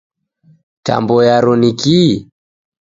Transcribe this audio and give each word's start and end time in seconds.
Tambo 0.85 1.15
yaro 1.27 1.53
nikii? 1.61 2.13